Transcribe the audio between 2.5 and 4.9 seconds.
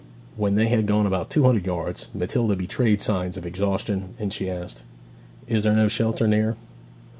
betrayed signs of exhaustion, and she asked,